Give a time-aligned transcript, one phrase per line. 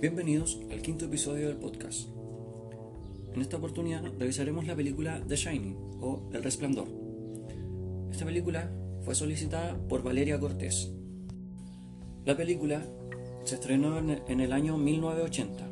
[0.00, 2.08] Bienvenidos al quinto episodio del podcast.
[3.34, 6.86] En esta oportunidad revisaremos la película The Shining o El Resplandor.
[8.08, 8.70] Esta película
[9.04, 10.92] fue solicitada por Valeria Cortés.
[12.24, 12.86] La película
[13.42, 15.68] se estrenó en el año 1980.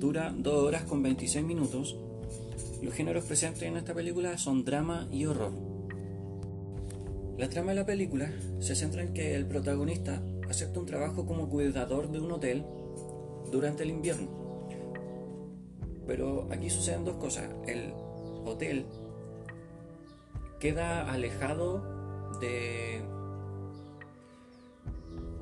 [0.00, 1.96] Dura 2 horas con 26 minutos.
[2.82, 5.52] Los géneros presentes en esta película son drama y horror.
[7.38, 11.48] La trama de la película se centra en que el protagonista acepta un trabajo como
[11.48, 12.64] cuidador de un hotel
[13.50, 14.28] durante el invierno.
[16.06, 17.48] Pero aquí suceden dos cosas.
[17.66, 17.92] El
[18.44, 18.86] hotel
[20.58, 23.02] queda alejado de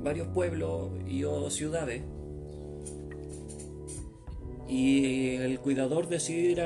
[0.01, 2.03] varios pueblos y o ciudades
[4.69, 6.63] y el cuidador decide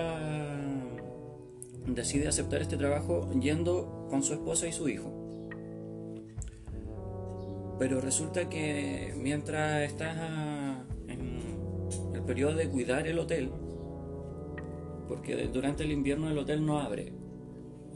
[1.87, 5.11] decide aceptar este trabajo yendo con su esposa y su hijo.
[7.79, 10.82] Pero resulta que mientras está
[12.27, 13.51] periodo de cuidar el hotel,
[15.09, 17.13] porque durante el invierno el hotel no abre.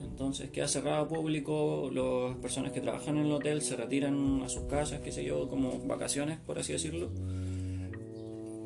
[0.03, 4.65] Entonces queda cerrado público, las personas que trabajan en el hotel se retiran a sus
[4.65, 7.11] casas, qué sé yo, como vacaciones, por así decirlo,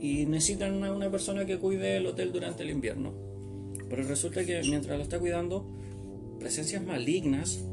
[0.00, 3.12] y necesitan a una persona que cuide el hotel durante el invierno.
[3.88, 5.66] Pero resulta que mientras lo está cuidando,
[6.38, 7.64] presencias malignas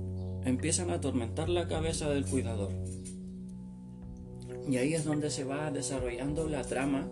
[0.43, 2.71] empiezan a atormentar la cabeza del cuidador.
[4.69, 7.07] Y ahí es donde se va desarrollando la trama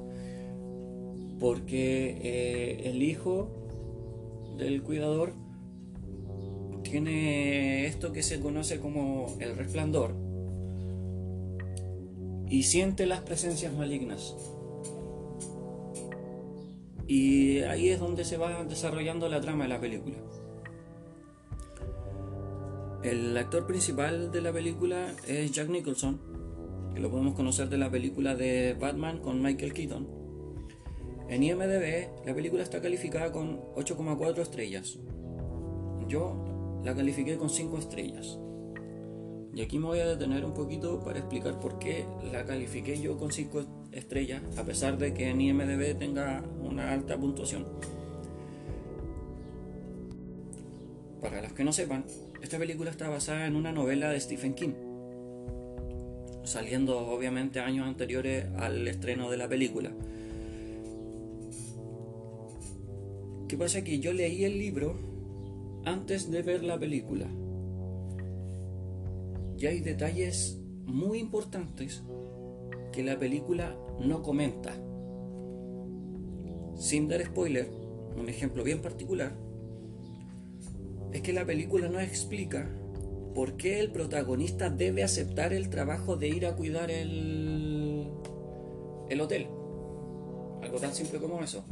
[1.40, 3.50] porque eh, el hijo
[4.58, 5.34] del cuidador
[6.84, 10.14] tiene esto que se conoce como el resplandor
[12.48, 14.36] y siente las presencias malignas.
[17.08, 20.16] Y ahí es donde se va desarrollando la trama de la película.
[23.04, 26.20] El actor principal de la película es Jack Nicholson,
[26.94, 30.25] que lo podemos conocer de la película de Batman con Michael Keaton.
[31.28, 35.00] En IMDB la película está calificada con 8,4 estrellas.
[36.08, 38.38] Yo la califiqué con 5 estrellas.
[39.56, 43.18] Y aquí me voy a detener un poquito para explicar por qué la califiqué yo
[43.18, 43.64] con 5
[43.94, 47.66] estrellas, a pesar de que en IMDB tenga una alta puntuación.
[51.22, 52.06] Para los que no sepan,
[52.42, 54.74] esta película está basada en una novela de Stephen King,
[56.44, 59.92] saliendo obviamente años anteriores al estreno de la película.
[63.56, 63.86] ¿Qué pasa?
[63.86, 65.00] Que yo leí el libro
[65.86, 67.26] antes de ver la película.
[69.58, 72.04] Y hay detalles muy importantes
[72.92, 74.74] que la película no comenta.
[76.76, 77.70] Sin dar spoiler,
[78.18, 79.38] un ejemplo bien particular,
[81.14, 82.70] es que la película no explica
[83.34, 88.12] por qué el protagonista debe aceptar el trabajo de ir a cuidar el
[89.22, 89.48] hotel.
[90.62, 91.64] Algo tan simple como eso.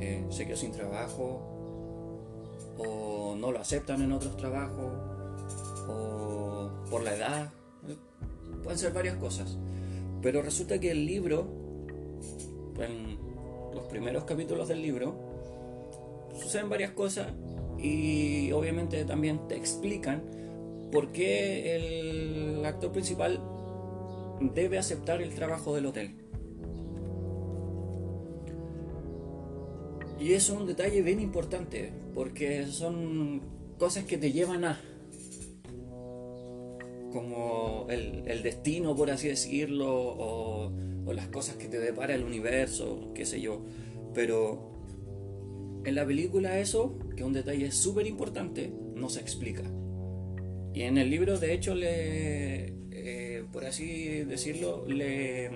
[0.00, 1.40] Eh, se quedó sin trabajo,
[2.78, 4.92] o no lo aceptan en otros trabajos,
[5.88, 7.50] o por la edad,
[8.62, 9.56] pueden ser varias cosas.
[10.22, 11.46] Pero resulta que el libro,
[12.78, 13.18] en
[13.74, 15.14] los primeros capítulos del libro,
[16.40, 17.28] suceden varias cosas
[17.78, 20.22] y obviamente también te explican
[20.92, 23.40] por qué el actor principal
[24.54, 26.14] debe aceptar el trabajo del hotel.
[30.22, 33.42] Y eso es un detalle bien importante, porque son
[33.76, 34.80] cosas que te llevan a
[37.12, 40.72] como el, destino, por así decirlo, o,
[41.12, 43.62] las cosas que te depara el universo, qué sé yo.
[44.14, 44.70] Pero
[45.84, 49.64] en la película eso, que un detalle súper importante, no se explica.
[50.72, 55.50] Y en el libro, de hecho, le, eh, por así decirlo, le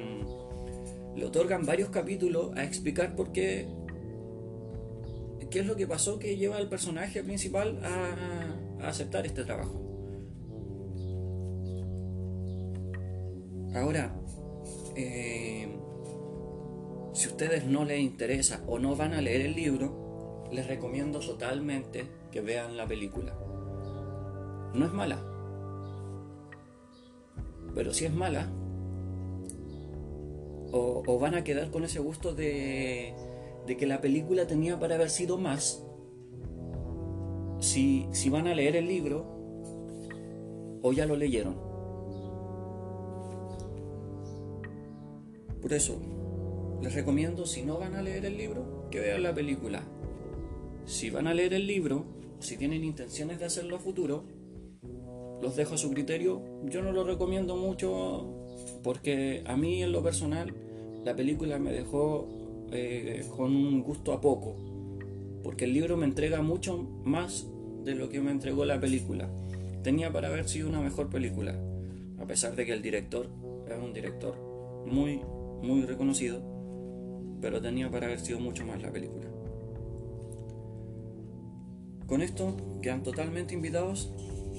[1.25, 3.67] otorgan varios capítulos a explicar por qué
[5.51, 9.83] qué es lo que pasó que lleva al personaje principal a, aceptar este trabajo.
[13.75, 14.15] Ahora,
[14.97, 15.69] eh,
[17.13, 22.07] si ustedes no les interesa o no van a leer el libro, les recomiendo totalmente
[22.31, 23.37] que vean la película.
[24.75, 25.23] No es mala,
[27.75, 28.49] pero si es mala,
[30.73, 33.15] o van a quedar con ese gusto de,
[33.67, 35.85] de que la película tenía para haber sido más,
[37.61, 39.27] si, si van a leer el libro
[40.83, 41.57] o ya lo leyeron.
[45.61, 46.01] Por eso,
[46.81, 49.83] les recomiendo, si no van a leer el libro, que vean la película.
[50.85, 52.05] Si van a leer el libro,
[52.39, 54.25] si tienen intenciones de hacerlo a futuro,
[55.43, 56.43] los dejo a su criterio.
[56.67, 58.33] Yo no lo recomiendo mucho
[58.83, 60.55] porque a mí en lo personal
[61.05, 62.29] la película me dejó
[62.73, 64.57] eh, con un gusto a poco,
[65.43, 67.47] porque el libro me entrega mucho más
[67.85, 69.29] de lo que me entregó la película.
[69.83, 71.55] Tenía para haber sido una mejor película,
[72.19, 73.29] a pesar de que el director
[73.69, 74.37] es un director
[74.87, 75.21] muy,
[75.63, 76.41] muy reconocido,
[77.41, 79.27] pero tenía para haber sido mucho más la película.
[82.07, 84.13] Con esto quedan totalmente invitados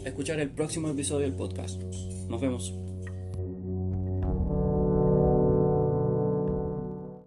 [0.05, 1.81] a escuchar el próximo episodio del podcast.
[2.29, 2.73] Nos vemos.